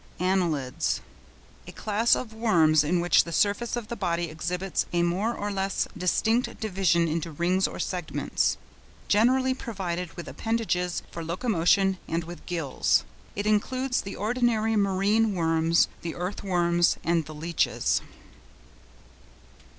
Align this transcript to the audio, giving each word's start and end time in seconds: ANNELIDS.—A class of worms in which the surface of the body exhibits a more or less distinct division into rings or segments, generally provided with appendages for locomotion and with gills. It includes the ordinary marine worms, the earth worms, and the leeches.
ANNELIDS.—A 0.17 1.71
class 1.73 2.15
of 2.15 2.33
worms 2.33 2.83
in 2.83 3.01
which 3.01 3.23
the 3.23 3.31
surface 3.31 3.75
of 3.75 3.87
the 3.87 3.95
body 3.95 4.31
exhibits 4.31 4.87
a 4.91 5.03
more 5.03 5.31
or 5.35 5.51
less 5.51 5.87
distinct 5.95 6.59
division 6.59 7.07
into 7.07 7.29
rings 7.31 7.67
or 7.67 7.77
segments, 7.77 8.57
generally 9.07 9.53
provided 9.53 10.11
with 10.17 10.27
appendages 10.27 11.03
for 11.11 11.23
locomotion 11.23 11.99
and 12.07 12.23
with 12.23 12.43
gills. 12.47 13.03
It 13.35 13.45
includes 13.45 14.01
the 14.01 14.15
ordinary 14.15 14.75
marine 14.75 15.35
worms, 15.35 15.87
the 16.01 16.15
earth 16.15 16.41
worms, 16.43 16.97
and 17.03 17.25
the 17.25 17.35
leeches. 17.35 18.01